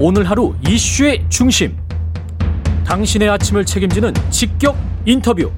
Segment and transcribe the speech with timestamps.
[0.00, 1.76] 오늘 하루 이슈의 중심.
[2.86, 5.50] 당신의 아침을 책임지는 직격 인터뷰.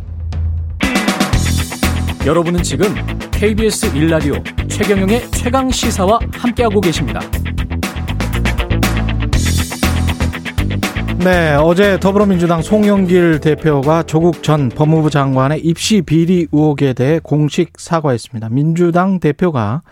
[2.25, 2.95] 여러분은 지금
[3.33, 4.35] KBS 일라디오
[4.67, 7.21] 최경영의 최강 시사와 함께하고 계십니다.
[11.19, 18.49] 네, 어제 더불어민주당 송영길 대표가 조국 전 법무부 장관의 입시 비리 의혹에 대해 공식 사과했습니다.
[18.49, 19.83] 민주당 대표가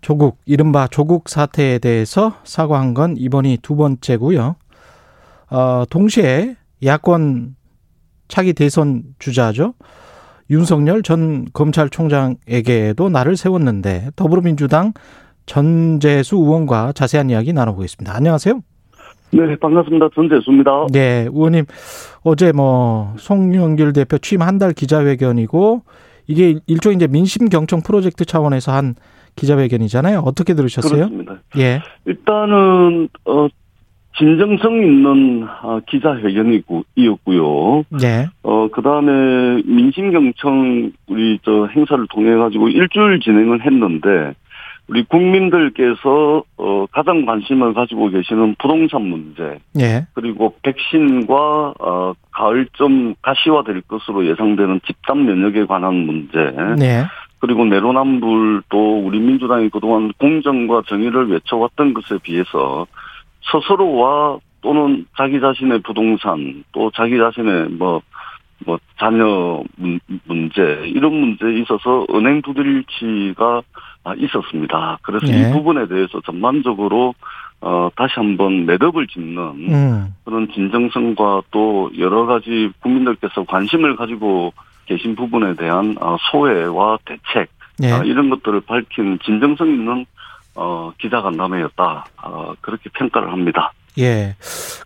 [0.00, 4.56] 조국, 이른바 조국 사태에 대해서 사과한 건 이번이 두 번째고요.
[5.50, 7.56] 어, 동시에 야권
[8.28, 9.74] 차기 대선 주자죠.
[10.50, 14.92] 윤석열 전 검찰총장에게도 날을 세웠는데 더불어민주당
[15.46, 18.14] 전재수 의원과 자세한 이야기 나눠보겠습니다.
[18.14, 18.60] 안녕하세요.
[19.30, 20.08] 네, 반갑습니다.
[20.14, 20.86] 전재수입니다.
[20.90, 21.66] 네, 의원님
[22.22, 25.82] 어제 뭐 송영길 대표 취임 한 달 기자회견이고
[26.26, 28.94] 이게 일종의 이제 민심 경청 프로젝트 차원에서 한
[29.38, 30.20] 기자회견이잖아요.
[30.20, 31.06] 어떻게 들으셨어요?
[31.08, 31.38] 그렇습니다.
[31.58, 31.80] 예.
[32.04, 33.48] 일단은 어
[34.18, 37.84] 진정성 있는 아, 기자회견이었고요.
[38.00, 38.26] 네.
[38.42, 44.34] 어 그 다음에 민심경청 우리 저 행사를 통해 가지고 일주일 진행을 했는데
[44.88, 50.06] 우리 국민들께서 어 가장 관심을 가지고 계시는 부동산 문제 예.
[50.14, 56.38] 그리고 백신과 어 가을쯤 가시화될 것으로 예상되는 집단 면역에 관한 문제
[56.78, 57.04] 네.
[57.40, 62.86] 그리고 내로남불도 우리 민주당이 그동안 공정과 정의를 외쳐왔던 것에 비해서
[63.50, 68.02] 스스로와 또는 자기 자신의 부동산 또 자기 자신의 뭐,
[68.66, 73.62] 뭐, 자녀 문, 문제, 이런 문제에 있어서 은행 부들치가
[74.16, 74.98] 있었습니다.
[75.02, 75.48] 그래서 네.
[75.48, 77.14] 이 부분에 대해서 전반적으로,
[77.60, 80.14] 어, 다시 한번 매듭을 짓는 음.
[80.24, 84.52] 그런 진정성과 또 여러 가지 국민들께서 관심을 가지고
[84.88, 87.50] 계신 부분에 대한 어, 소외와 대책
[87.82, 87.92] 예.
[87.92, 90.06] 아, 이런 것들을 밝힌 진정성 있는
[90.56, 93.72] 어, 기자간담회였다 어, 그렇게 평가를 합니다.
[93.98, 94.34] 예.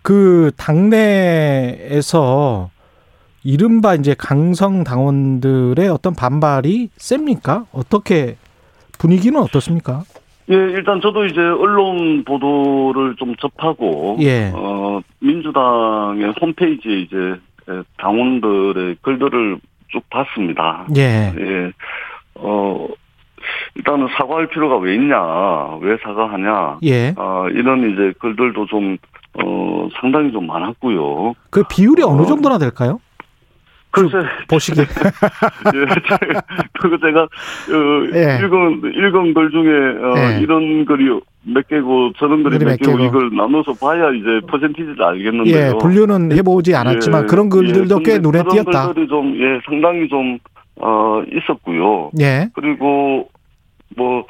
[0.02, 2.02] 그 당내에서
[3.44, 7.64] 이른바 이제 강성 당원들의 어떤 반발이 셉니까?
[7.72, 8.36] 어떻게
[8.98, 10.02] 분위기는 어떻습니까?
[10.50, 14.52] 예, 일단 저도 이제 언론 보도를 좀 접하고 예.
[14.54, 19.58] 어, 민주당의 홈페이지에 이제 에, 당원들의 글들을
[19.92, 20.86] 쭉 봤습니다.
[20.96, 21.32] 예.
[21.38, 21.72] 예.
[22.36, 22.88] 어,
[23.74, 25.16] 일단은 사과할 필요가 왜 있냐,
[25.80, 27.14] 왜 사과하냐, 예.
[27.16, 28.96] 아, 이런 이제 글들도 좀,
[29.34, 31.34] 어, 상당히 좀 많았고요.
[31.50, 32.26] 그 비율이 어느 어.
[32.26, 33.00] 정도나 될까요?
[33.92, 34.16] 글쎄,
[34.48, 34.84] 보시기에.
[35.74, 36.40] 예, 제-
[36.80, 38.38] 그거 제가, 어, 예.
[38.44, 39.70] 읽은, 읽은 글 중에,
[40.02, 40.40] 어, 예.
[40.40, 42.98] 이런 글이 몇 개고, 저런 글이 몇몇 개고.
[43.00, 45.56] 이걸 나눠서 봐야 이제 퍼센티지를 알겠는데요.
[45.56, 48.86] 예, 분류는 해보지 않았지만 예, 그런 글들도 예, 꽤 눈에 그런 띄었다.
[48.86, 50.38] 글들이 좀, 예, 상당히 좀,
[50.80, 52.10] 어, 있었고요.
[52.20, 52.48] 예.
[52.54, 53.28] 그리고
[53.94, 54.24] 뭐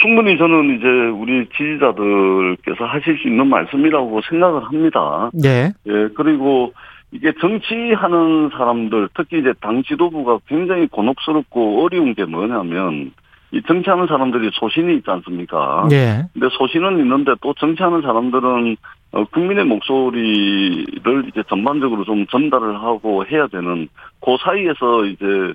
[0.00, 5.30] 충분히 저는 이제 우리 지지자들께서 하실 수 있는 말씀이라고 생각을 합니다.
[5.44, 5.72] 예.
[5.86, 6.72] 예, 그리고
[7.12, 13.12] 이게 정치하는 사람들, 특히 이제 당 지도부가 굉장히 곤혹스럽고 어려운 게 뭐냐면
[13.52, 15.88] 이 정치하는 사람들이 소신이 있지 않습니까?
[15.90, 16.22] 예.
[16.32, 18.76] 근데 소신은 있는데 또 정치하는 사람들은
[19.12, 23.88] 어, 국민의 목소리를 이제 전반적으로 좀 전달을 하고 해야 되는
[24.20, 25.52] 그 사이에서 이제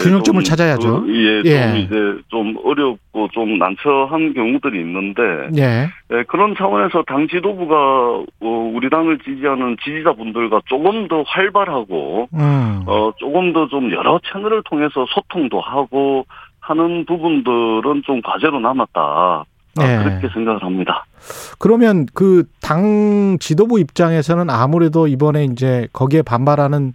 [0.00, 1.02] 균형점을 좀 찾아야죠.
[1.02, 1.66] 그, 예, 예.
[1.68, 5.22] 좀 이제 좀 어렵고 좀 난처한 경우들이 있는데
[5.56, 5.88] 예.
[6.12, 7.74] 예, 그런 차원에서 당 지도부가
[8.40, 12.82] 어, 우리 당을 지지하는 지지자분들과 조금 더 활발하고 음.
[12.86, 16.26] 어 조금 더 좀 여러 채널을 통해서 소통도 하고
[16.60, 19.00] 하는 부분들은 좀 과제로 남았다.
[19.00, 19.44] 아,
[19.80, 20.04] 예.
[20.04, 21.04] 그렇게 생각을 합니다.
[21.58, 26.92] 그러면 그 당 지도부 입장에서는 아무래도 이번에 이제 거기에 반발하는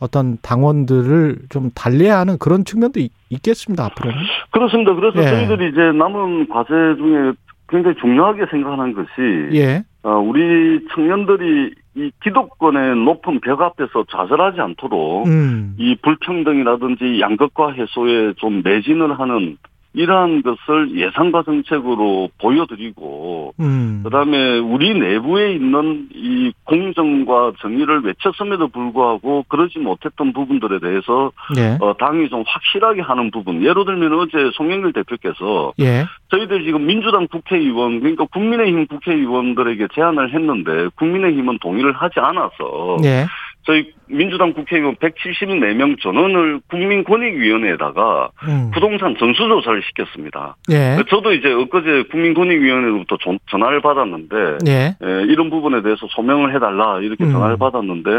[0.00, 4.18] 어떤 당원들을 좀 달래야 하는 그런 측면도 있, 있겠습니다, 앞으로는.
[4.50, 4.94] 그렇습니다.
[4.94, 5.28] 그래서 예.
[5.28, 7.32] 저희들이 이제 남은 과제 중에
[7.68, 9.08] 굉장히 중요하게 생각하는 것이
[9.52, 9.84] 예.
[10.02, 15.74] 어, 우리 청년들이 이 기득권의 높은 벽 앞에서 좌절하지 않도록 음.
[15.78, 19.58] 이 불평등이라든지 양극화 해소에 좀 매진을 하는
[19.92, 24.02] 이러한 것을 예상과 정책으로 보여드리고 음.
[24.04, 31.76] 그다음에 우리 내부에 있는 이 공정과 정의를 외쳤음에도 불구하고 그러지 못했던 부분들에 대해서 예.
[31.80, 36.04] 어, 당이 좀 확실하게 하는 부분 예를 들면 어제 송영길 대표께서 예.
[36.30, 43.26] 저희들 지금 민주당 국회의원 그러니까 국민의힘 국회의원들에게 제안을 했는데 국민의힘은 동의를 하지 않아서 예.
[43.66, 48.70] 저희 민주당 국회의원 174명 전원을 국민권익위원회에다가 음.
[48.72, 50.56] 부동산 전수조사를 시켰습니다.
[50.70, 50.96] 예.
[51.08, 54.36] 저도 이제 엊그제 국민권익위원회로부터 전- 전화를 받았는데
[54.66, 54.72] 예.
[55.02, 57.32] 에, 이런 부분에 대해서 소명을 해달라 이렇게 음.
[57.32, 58.10] 전화를 받았는데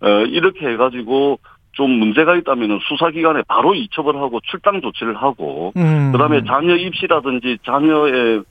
[0.00, 1.38] 어, 이렇게 해가지고
[1.72, 6.12] 좀 문제가 있다면 수사기관에 바로 이첩을 하고 출당 조치를 하고 음.
[6.12, 8.42] 그다음에 자녀 입시라든지 자녀의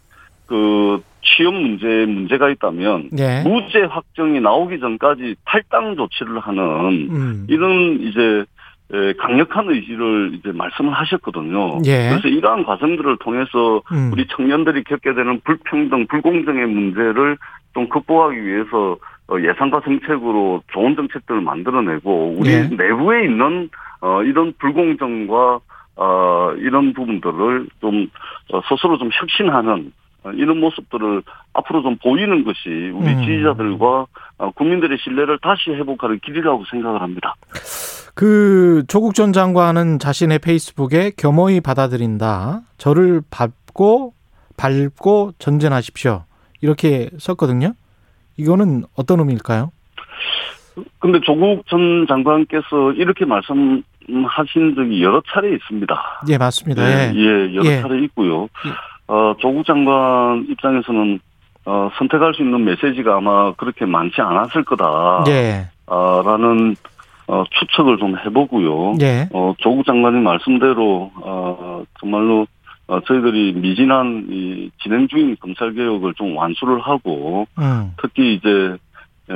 [0.45, 3.43] 그 취업 문제에 문제가 있다면 예.
[3.43, 6.61] 무죄 확정이 나오기 전까지 탈당 조치를 하는
[7.09, 7.47] 음.
[7.49, 8.45] 이런 이제
[8.93, 11.79] 에, 강력한 의지를 이제 말씀을 하셨거든요.
[11.85, 12.09] 예.
[12.09, 14.11] 그래서 이러한 과정들을 통해서 음.
[14.11, 17.37] 우리 청년들이 겪게 되는 불평등, 불공정의 문제를
[17.73, 18.97] 좀 극복하기 위해서
[19.29, 22.63] 어, 예산과 정책으로 좋은 정책들을 만들어내고 우리 예.
[22.67, 23.69] 내부에 있는
[24.01, 25.59] 어, 이런 불공정과
[25.95, 28.07] 어, 이런 부분들을 좀
[28.51, 30.02] 어, 스스로 좀 혁신하는 어,
[30.35, 31.23] 이런 모습들을
[31.53, 33.21] 앞으로 좀 보이는 것이 우리 음.
[33.25, 34.05] 지지자들과
[34.37, 37.35] 어, 국민들의 신뢰를 다시 회복하는 길이라고 생각을 합니다.
[38.15, 42.61] 그 조국 전 장관은 자신의 페이스북에 겸허히 받아들인다.
[42.77, 44.13] 저를 밟고
[44.57, 46.23] 밟고 전전하십시오.
[46.61, 47.73] 이렇게 썼거든요.
[48.37, 49.71] 이거는 어떤 의미일까요?
[50.99, 56.23] 근데 조국 전 장관께서 이렇게 말씀하신 적이 여러 차례 있습니다.
[56.29, 56.83] 예, 맞습니다.
[56.83, 57.19] 예, 예.
[57.19, 57.81] 예, 여러 예.
[57.81, 58.43] 차례 있고요.
[58.65, 58.71] 예.
[59.07, 61.19] 어, 조국 장관 입장에서는
[61.65, 65.23] 어, 선택할 수 있는 메시지가 아마 그렇게 많지 않았을 거다.
[65.27, 65.67] 예.
[65.87, 66.75] 라는
[67.27, 68.95] 어, 추측을 좀 해보고요.
[69.01, 69.29] 예.
[69.33, 72.47] 어, 조국 장관님 말씀대로 어, 정말로
[72.87, 77.93] 어, 저희들이 미진한 이 진행 중인 검찰 개혁을 좀 완수를 하고 음.
[78.01, 78.77] 특히 이제
[79.29, 79.33] 에,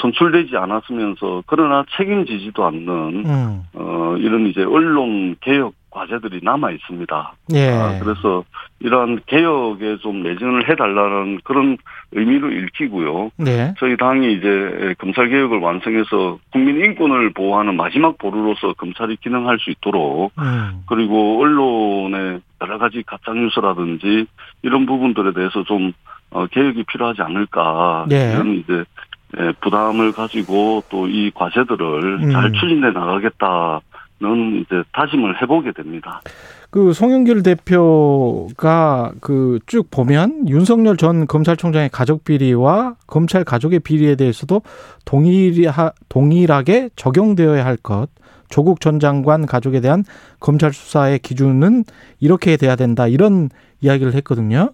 [0.00, 2.88] 선출되지 않았으면서 그러나 책임지지도 않는
[3.26, 3.62] 음.
[3.74, 5.74] 어, 이런 이제 언론 개혁
[6.08, 7.32] 과제들이 남아 있습니다.
[7.54, 7.68] 예.
[7.70, 8.44] 아, 그래서
[8.80, 11.76] 이러한 개혁에 좀 내전을 해달라는 그런
[12.12, 13.30] 의미를 읽히고요.
[13.36, 13.74] 네.
[13.78, 20.32] 저희 당이 이제 검찰 개혁을 완성해서 국민 인권을 보호하는 마지막 보루로서 검찰이 기능할 수 있도록
[20.38, 20.82] 음.
[20.86, 24.26] 그리고 언론의 여러 가지 가짜 뉴스라든지
[24.62, 25.92] 이런 부분들에 대해서 좀
[26.30, 28.32] 어, 개혁이 필요하지 않을까 네.
[28.34, 28.84] 이런 이제
[29.38, 32.30] 예, 부담을 가지고 또 이 과제들을 음.
[32.32, 33.80] 잘 추진해 나가겠다
[34.20, 36.20] 는 이제 다짐을 해보게 됩니다.
[36.70, 44.62] 그 송영길 대표가 그 쭉 보면 윤석열 전 검찰총장의 가족 비리와 검찰 가족의 비리에 대해서도
[45.04, 48.08] 동일하, 동일하게 적용되어야 할 것.
[48.48, 50.04] 조국 전 장관 가족에 대한
[50.40, 51.84] 검찰 수사의 기준은
[52.18, 53.06] 이렇게 돼야 된다.
[53.06, 53.50] 이런
[53.82, 54.70] 이야기를 했거든요.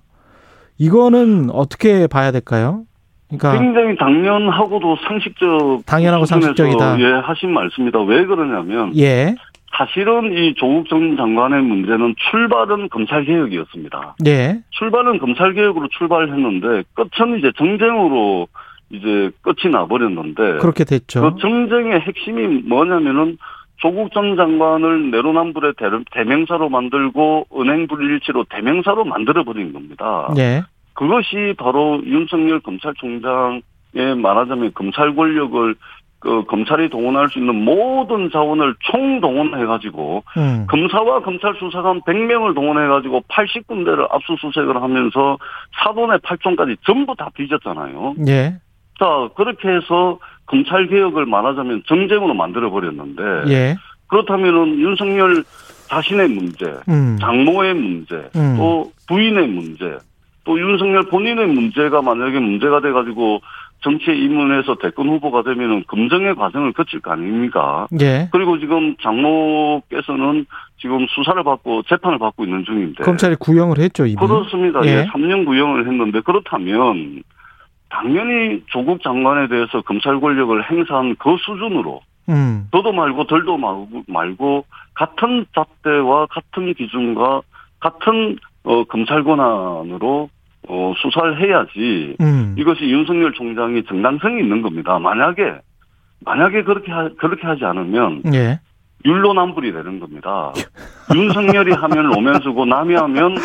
[0.78, 2.84] 이거는 어떻게 봐야 될까요?
[3.28, 7.00] 그러니까 굉장히 당연하고도 상식적 당연하고 상식적이다.
[7.00, 8.00] 예 하신 말씀이다.
[8.02, 9.34] 왜 그러냐면 예.
[9.76, 14.16] 사실은 이 조국 전 장관의 문제는 출발은 검찰 개혁이었습니다.
[14.26, 14.60] 예.
[14.70, 18.46] 출발은 검찰 개혁으로 출발했는데 끝은 이제 정쟁으로
[18.90, 21.22] 이제 끝이 나버렸는데 그렇게 됐죠.
[21.22, 23.36] 그 정쟁의 핵심이 뭐냐면은
[23.78, 30.32] 조국 전 장관을 내로남불의 대- 대명사로 만들고 은행 불일치로 대명사로 만들어 버린 겁니다.
[30.38, 30.62] 예.
[30.94, 35.74] 그것이 바로 윤석열 검찰총장의 말하자면 검찰 권력을
[36.24, 40.66] 그 검찰이 동원할 수 있는 모든 자원을 총동원해가지고 음.
[40.70, 45.36] 검사와 검찰 수사관 100명을 동원해가지고 80군데를 압수수색을 하면서
[45.82, 48.14] 사돈의 8총까지 전부 다 뒤졌잖아요.
[48.26, 48.56] 예.
[48.98, 53.76] 자 그렇게 해서 검찰 개혁을 말하자면 정쟁으로 만들어 버렸는데 예.
[54.06, 55.44] 그렇다면은 윤석열
[55.88, 57.18] 자신의 문제, 음.
[57.20, 58.56] 장모의 문제, 음.
[58.56, 59.98] 또 부인의 문제,
[60.44, 63.40] 또 윤석열 본인의 문제가 만약에 문제가 돼가지고
[63.82, 67.86] 정치에 입문해서 대권 후보가 되면은 검증의 과정을 거칠 거 아닙니까?
[68.00, 68.28] 예.
[68.32, 70.46] 그리고 지금 장모께서는
[70.78, 73.04] 지금 수사를 받고 재판을 받고 있는 중인데.
[73.04, 74.16] 검찰이 구형을 했죠, 이미.
[74.16, 74.84] 그렇습니다.
[74.84, 74.88] 예.
[74.88, 75.06] 예.
[75.06, 77.22] 3년 구형을 했는데 그렇다면
[77.90, 82.66] 당연히 조국 장관에 대해서 검찰 권력을 행사한 그 수준으로 음.
[82.70, 84.64] 더도 말고 덜도 말고, 말고
[84.94, 87.42] 같은 잣대와 같은 기준과
[87.80, 90.30] 같은 어, 검찰 권한으로
[90.68, 92.54] 어, 수사를 해야지 음.
[92.58, 94.98] 이것이 윤석열 총장이 정당성이 있는 겁니다.
[94.98, 95.56] 만약에
[96.24, 98.60] 만약에 그렇게 하, 그렇게 하지 않으면 예.
[99.04, 100.52] 율로남불이 되는 겁니다.
[101.14, 103.36] 윤석열이 하면 로맨스고 남이 하면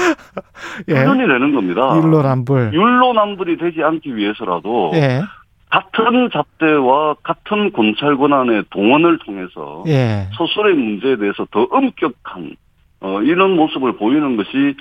[0.87, 0.93] 예.
[0.93, 1.97] 표현이 되는 겁니다.
[1.97, 2.71] 율로람불.
[2.73, 5.21] 율로남불이 되지 않기 위해서라도 예.
[5.69, 10.29] 같은 잣대와 같은 검찰 권한의 동원을 통해서 예.
[10.33, 12.55] 소설의 문제에 대해서 더 엄격한
[13.01, 14.75] 어, 이런 모습을 보이는 것이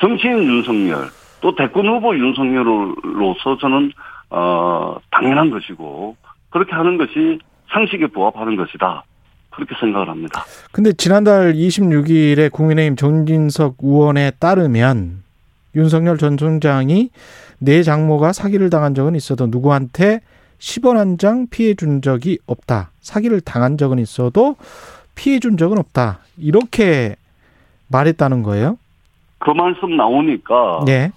[0.00, 1.06] 정치인 윤석열
[1.44, 3.92] 또 대권 후보 윤석열로서 저는
[4.30, 6.16] 어, 당연한 것이고
[6.48, 7.38] 그렇게 하는 것이
[7.70, 9.04] 상식에 부합하는 것이다.
[9.50, 10.42] 그렇게 생각을 합니다.
[10.72, 15.22] 근데 지난달 26일에 국민의힘 정진석 의원에 따르면
[15.76, 17.10] 윤석열 전 총장이
[17.58, 20.20] 내 장모가 사기를 당한 적은 있어도 누구한테
[20.58, 22.88] 10원 한 장 피해 준 적이 없다.
[23.02, 24.56] 사기를 당한 적은 있어도
[25.14, 26.20] 피해 준 적은 없다.
[26.38, 27.16] 이렇게
[27.88, 28.78] 말했다는 거예요.
[29.40, 31.10] 그 말씀 나오니까 네.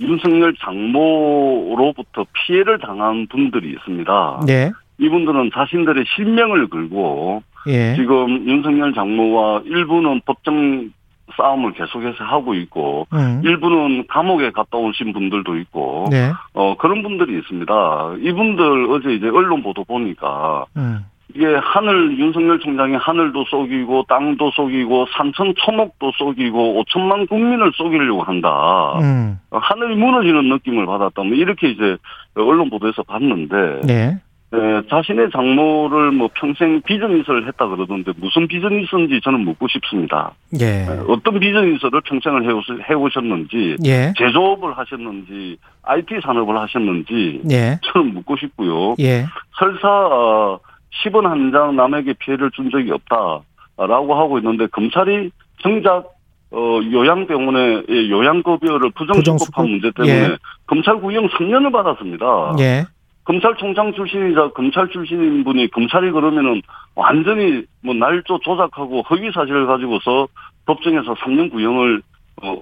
[0.00, 4.44] 윤석열 장모로부터 피해를 당한 분들이 있습니다.
[4.46, 4.70] 네.
[4.98, 7.94] 이분들은 자신들의 실명을 걸고 예.
[7.96, 10.90] 지금 윤석열 장모와 일부는 법정
[11.36, 13.40] 싸움을 계속해서 하고 있고 음.
[13.42, 16.30] 일부는 감옥에 갔다 오신 분들도 있고 네.
[16.52, 18.14] 어 그런 분들이 있습니다.
[18.20, 21.04] 이분들 어제 이제 언론 보도 보니까 음.
[21.34, 28.98] 이게 하늘 윤석열 총장이 하늘도 속이고 땅도 속이고 산천 초목도 속이고 5천만 국민을 속이려고 한다.
[29.00, 29.38] 음.
[29.50, 31.22] 하늘이 무너지는 느낌을 받았다.
[31.22, 31.96] 뭐 이렇게 이제
[32.34, 34.18] 언론 보도에서 봤는데 네.
[34.54, 40.32] 에, 자신의 장모를 뭐 평생 비즈니스를 했다 그러던데 무슨 비즈니스인지 저는 묻고 싶습니다.
[40.60, 40.82] 예.
[40.82, 42.44] 에, 어떤 비즈니스를 평생을
[42.90, 44.12] 해오셨는지 예.
[44.18, 47.78] 제조업을 하셨는지 IT 산업을 하셨는지 예.
[47.82, 48.94] 저는 묻고 싶고요.
[49.00, 49.24] 예.
[49.58, 50.60] 설사 어,
[51.04, 55.30] 10원 한 장 남에게 피해를 준 적이 없다라고 하고 있는데 검찰이
[55.62, 56.10] 정작
[56.50, 59.70] 어, 요양병원의 예, 요양급여를 부정수급한 부정수급?
[59.70, 60.36] 문제 때문에 예.
[60.66, 62.56] 검찰 구형 3년을 받았습니다.
[62.60, 62.84] 예.
[63.24, 66.60] 검찰총장 출신이자 검찰 출신인 분이 검찰이 그러면은
[66.94, 70.26] 완전히 뭐 날조 조작하고 허위 사실을 가지고서
[70.66, 72.02] 법정에서 3년 구형을
[72.42, 72.60] 어,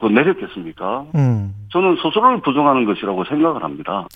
[0.00, 1.04] 그 내렸겠습니까?
[1.14, 1.54] 음.
[1.72, 4.06] 저는 스스로를 부정하는 것이라고 생각을 합니다.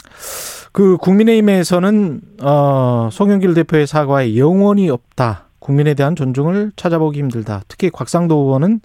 [0.73, 5.45] 그 국민의힘에서는 어 송영길 대표의 사과에 영원히 없다.
[5.59, 7.63] 국민에 대한 존중을 찾아보기 힘들다.
[7.69, 8.81] 특히 곽상도 의원은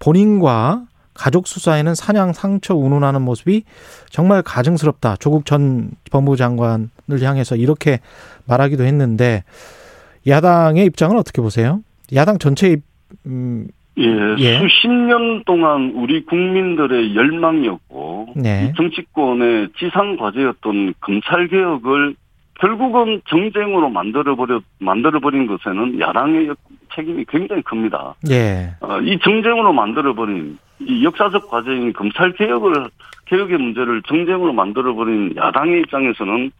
[0.00, 3.62] 본인과 가족 수사에는 사냥 상처 운운하는 모습이
[4.10, 5.16] 정말 가증스럽다.
[5.16, 6.88] 조국 전 법무부 장관을
[7.22, 8.00] 향해서 이렇게
[8.46, 9.44] 말하기도 했는데
[10.26, 11.80] 야당의 입장은 어떻게 보세요?
[12.14, 12.82] 야당 전체 입
[13.26, 14.58] 음, 예, 예.
[14.58, 18.68] 수십 년 동안 우리 국민들의 열망이었고 네.
[18.70, 22.14] 이 정치권의 지상 과제였던 검찰 개혁을
[22.60, 26.58] 결국은 정쟁으로 만들어 버려 만들어 버린 것에는 야당의 역-
[26.94, 28.14] 책임이 굉장히 큽니다.
[28.30, 28.70] 예.
[28.80, 32.86] 어, 이 정쟁으로 만들어 버린 이 역사적 과제인 검찰 개혁을
[33.26, 36.50] 개혁의 문제를 정쟁으로 만들어 버린 야당의 입장에서는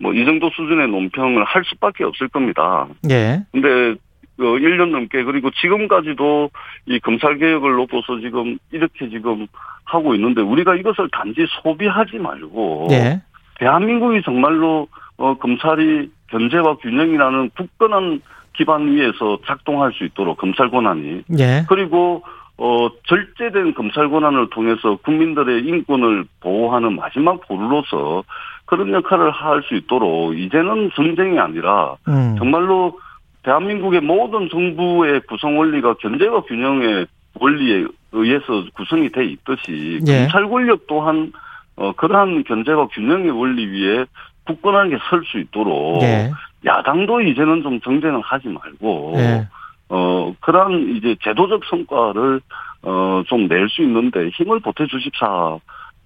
[0.00, 2.86] 뭐 이 정도 수준의 논평을 할 수밖에 없을 겁니다.
[3.10, 3.40] 예.
[3.52, 3.94] 근데
[4.36, 6.50] 그 1년 넘게 그리고 지금까지도
[6.86, 9.46] 이 검찰 개혁을 놓고서 지금 이렇게 지금
[9.84, 13.20] 하고 있는데 우리가 이것을 단지 소비하지 말고 예.
[13.56, 18.22] 대한민국이 정말로 어 검찰이 견제와 균형이라는 굳건한
[18.54, 21.64] 기반 위에서 작동할 수 있도록 검찰 권한이 예.
[21.68, 22.22] 그리고
[22.56, 28.24] 어 절제된 검찰 권한을 통해서 국민들의 인권을 보호하는 마지막 보루로서
[28.66, 32.36] 그런 역할을 할 수 있도록 이제는 전쟁이 아니라 음.
[32.38, 32.98] 정말로
[33.42, 37.06] 대한민국의 모든 정부의 구성 원리가 견제와 균형의
[37.40, 40.20] 원리에 의해서 구성이 돼 있듯이 예.
[40.28, 41.32] 검찰 권력 또한
[41.76, 44.04] 어 그러한 견제와 균형의 원리 위에
[44.46, 46.30] 굳건하게 설 수 있도록 예.
[46.64, 49.48] 야당도 이제는 좀 정쟁을 하지 말고 예.
[49.88, 52.40] 어 그러한 이제 제도적 성과를
[52.82, 55.56] 어 좀 낼 수 있는데 힘을 보태 주십사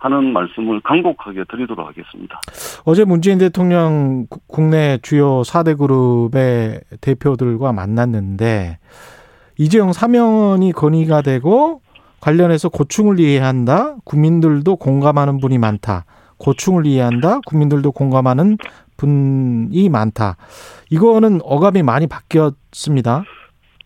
[0.07, 2.41] 하는 말씀을 간곡하게 드리도록 하겠습니다.
[2.85, 8.79] 어제 문재인 대통령 구- 국내 주요 4대 그룹의 대표들과 만났는데
[9.59, 11.81] 이재용 사면이 건의가 되고
[12.21, 13.97] 관련해서 고충을 이해한다.
[14.05, 16.05] 국민들도 공감하는 분이 많다.
[16.39, 17.41] 고충을 이해한다.
[17.47, 18.59] 국민들도 공감하는
[18.97, 20.37] 분이 많다.
[20.91, 23.25] 이거는 어감이 많이 바뀌었습니다.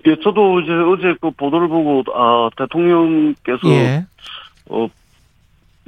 [0.06, 4.06] 예, 저도 이제 어제 그 보도를 보고 아 대통령께서 예.
[4.70, 4.88] 어,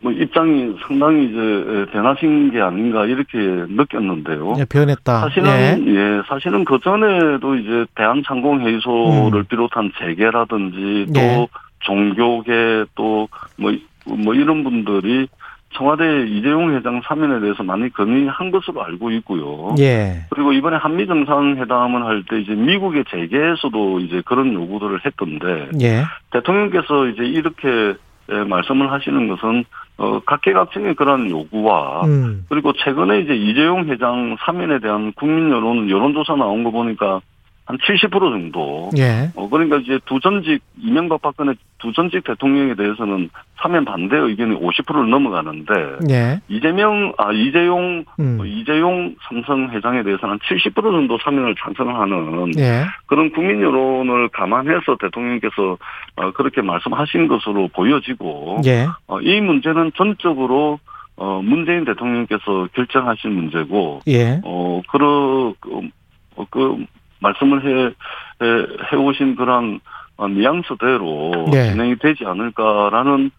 [0.02, 4.54] 뭐 입장이 상당히 이제 변하신 게 아닌가 이렇게 느꼈는데요.
[4.58, 5.20] 예, 변했다.
[5.20, 5.94] 사실은 예.
[5.94, 9.44] 예, 사실은 그 전에도 이제 대한상공회의소를 음.
[9.48, 11.46] 비롯한 재계라든지 또 예.
[11.80, 15.28] 종교계 또뭐뭐 이런 분들이
[15.74, 19.74] 청와대 이재용 회장 사면에 대해서 많이 건의한 것으로 알고 있고요.
[19.78, 20.26] 예.
[20.30, 26.04] 그리고 이번에 한미 정상회담을 할 때 이제 미국의 재계에서도 이제 그런 요구들을 했던데 예.
[26.32, 27.94] 대통령께서 이제 이렇게 예,
[28.26, 29.64] 말씀을 하시는 것은
[29.98, 32.44] 어 각계각층의 그런 요구와 음.
[32.48, 37.20] 그리고 최근에 이제 이재용 회장 사면에 대한 국민 여론 여론조사 나온 거 보니까
[37.64, 38.90] 한 70% 정도.
[38.98, 39.30] 예.
[39.36, 45.08] 어 그러니까 이제 두 전직 이명박 박근혜 두 전직 대통령에 대해서는 사면 반대 의견이 50%를
[45.08, 45.72] 넘어가는데
[46.10, 46.40] 예.
[46.48, 48.38] 이재명 아 이재용 음.
[48.40, 52.84] 어, 이재용 삼성 회장에 대해서는 70% 정도 사면을 찬성하는 예.
[53.06, 55.78] 그런 국민 여론을 감안해서 대통령께서
[56.16, 58.86] 어, 그렇게 말씀하신 것으로 보여지고 예.
[59.06, 60.80] 어, 이 문제는 전적으로
[61.14, 64.40] 어, 문재인 대통령께서 결정하신 문제고 예.
[64.44, 65.88] 어 그러 그,
[66.34, 66.84] 어, 그
[67.22, 68.46] 말씀을 해, 해
[68.92, 69.80] 해 오신 그런
[70.16, 71.70] 어, 뉘앙스대로 네.
[71.70, 73.30] 진행이 되지 않을까라는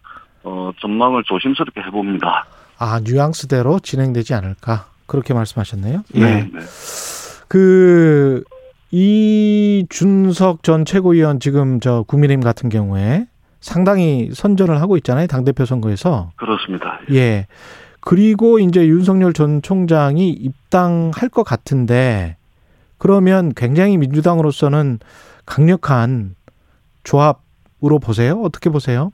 [0.42, 2.44] 어 전망을 조심스럽게 해봅니다.
[2.78, 4.86] 아, 뉘앙스대로 진행되지 않을까.
[5.06, 6.02] 그렇게 말씀하셨네요.
[6.16, 6.20] 예.
[6.20, 6.60] 네, 네.
[7.48, 8.42] 그
[8.90, 13.26] 이준석 전 최고위원 지금 저 국민의힘 같은 경우에
[13.60, 15.26] 상당히 선전을 하고 있잖아요.
[15.26, 16.30] 당대표 선거에서.
[16.36, 17.00] 그렇습니다.
[17.12, 17.46] 예.
[18.00, 22.36] 그리고 이제 윤석열 전 총장이 입당할 것 같은데
[22.98, 24.98] 그러면 굉장히 민주당으로서는
[25.46, 26.34] 강력한
[27.02, 27.40] 조합
[27.84, 28.40] 으로 보세요?
[28.42, 29.10] 어떻게 보세요?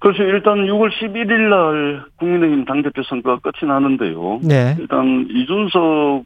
[0.00, 4.40] 그래서 일단 6월 11일 날 국민의힘 당대표 선거가 끝이 나는데요.
[4.42, 4.74] 네.
[4.78, 6.24] 일단 이준석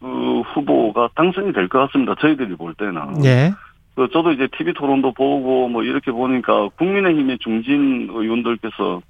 [0.00, 2.14] 그 후보가 당선이 될 것 같습니다.
[2.20, 3.24] 저희들이 볼 때는.
[3.24, 3.52] 예.
[3.94, 9.00] 그 저도 이제 TV 토론도 보고 뭐 이렇게 보니까 국민의힘의 중진 의원들께서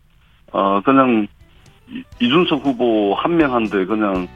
[0.53, 1.27] 어 그냥
[1.89, 4.27] 이- 이준석 후보 한 명한테 그냥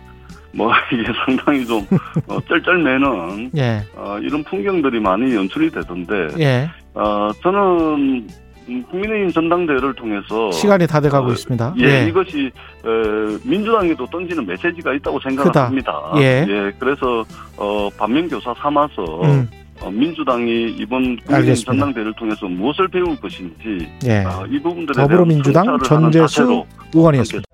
[0.55, 1.87] 뭐 이게 상당히 좀
[2.29, 3.83] 어, 쩔쩔매는 예.
[3.97, 6.71] 어, 이런 풍경들이 많이 연출이 되던데 예.
[6.95, 8.27] 어 저는
[8.67, 11.75] 음, 국민의힘 전당대회를 통해서 시간이 다 돼가고 어, 있습니다.
[11.81, 15.67] 예, 이것이 에, 민주당에도 던지는 메시지가 있다고 생각을 크다.
[15.67, 15.93] 합니다.
[16.17, 16.47] 예.
[16.79, 17.25] 그래서
[17.59, 19.51] 어, 반면교사 삼아서 음,
[19.83, 21.73] 어, 민주당이 이번 국민의힘 알겠습니다.
[21.73, 24.25] 전당대회를 통해서 무엇을 배울 것인지 예.
[24.25, 27.43] 어, 이 부분들에 더불어민주당 대한 전재수 의원이었습니다.